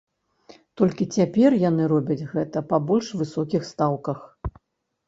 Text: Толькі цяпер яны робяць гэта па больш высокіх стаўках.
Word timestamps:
Толькі 0.81 1.07
цяпер 1.17 1.57
яны 1.69 1.83
робяць 1.93 2.27
гэта 2.35 2.57
па 2.73 2.77
больш 2.89 3.07
высокіх 3.21 3.61
стаўках. 3.71 4.19